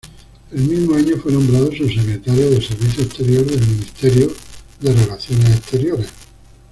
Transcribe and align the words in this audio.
El 0.51 0.61
mismo 0.63 0.95
año 0.95 1.15
fue 1.17 1.31
nombrado 1.31 1.67
Subsecretario 1.71 2.49
del 2.49 2.63
Servicio 2.63 3.03
Exterior 3.03 3.45
del 3.45 3.67
Ministerio 3.67 4.33
de 4.79 4.93
Relaciones 4.93 5.51
Exteriores. 5.57 6.07